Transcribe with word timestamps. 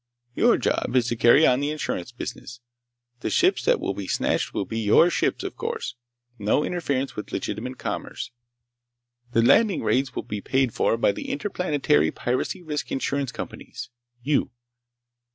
Your 0.33 0.57
job 0.57 0.95
is 0.95 1.05
to 1.09 1.15
carry 1.15 1.45
on 1.45 1.59
the 1.59 1.69
insurance 1.69 2.11
business. 2.11 2.59
The 3.19 3.29
ships 3.29 3.63
that 3.65 3.79
will 3.79 3.93
be 3.93 4.07
snatched 4.07 4.51
will 4.51 4.65
be 4.65 4.79
your 4.79 5.11
ships, 5.11 5.43
of 5.43 5.55
course. 5.55 5.93
No 6.39 6.63
interference 6.65 7.15
with 7.15 7.31
legitimate 7.31 7.77
commerce. 7.77 8.31
The 9.33 9.43
landing 9.43 9.83
raids 9.83 10.15
will 10.15 10.23
be 10.23 10.41
paid 10.41 10.73
for 10.73 10.97
by 10.97 11.11
the 11.11 11.29
interplanetary 11.29 12.09
piracy 12.09 12.63
risk 12.63 12.91
insurance 12.91 13.31
companies—you. 13.31 14.49